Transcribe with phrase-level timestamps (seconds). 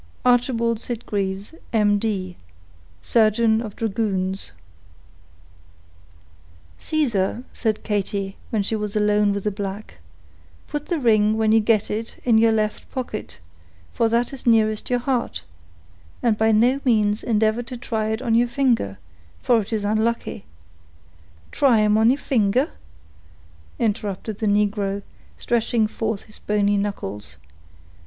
[0.25, 1.99] "ARCHIBALD SITGREAVES, M.
[1.99, 2.35] D.",
[3.03, 4.51] "Surgeon of Dragoons."
[6.79, 9.99] "Caesar," said Katy, when she was alone with the black,
[10.67, 13.37] "put the ring, when you get it, in your left pocket,
[13.93, 15.43] for that is nearest your heart;
[16.23, 18.97] and by no means endeavor to try it on your finger,
[19.39, 20.45] for it is unlucky."
[21.51, 22.71] "Try um on he finger?"
[23.77, 25.03] interrupted the negro,
[25.37, 27.35] stretching forth his bony knuckles.